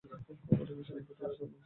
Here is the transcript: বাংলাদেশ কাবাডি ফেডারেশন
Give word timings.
বাংলাদেশ 0.03 0.37
কাবাডি 0.47 1.03
ফেডারেশন 1.09 1.49